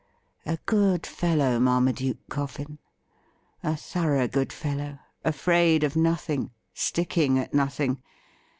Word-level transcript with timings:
A 0.47 0.57
good 0.65 1.05
fellow, 1.05 1.59
Marmaduke 1.59 2.27
Coffin— 2.27 2.79
a 3.63 3.75
thorough 3.75 4.27
good 4.27 4.51
fellow, 4.51 4.97
afraid 5.23 5.83
of 5.83 5.95
nothing, 5.95 6.49
sticking 6.73 7.37
at 7.37 7.53
nothing. 7.53 8.01